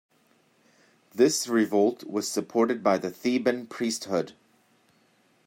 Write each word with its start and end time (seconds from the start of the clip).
This 1.13 1.47
revolt 1.47 2.05
was 2.05 2.27
supported 2.27 2.81
by 2.81 2.97
the 2.97 3.11
Theban 3.11 3.67
priesthood. 3.67 4.33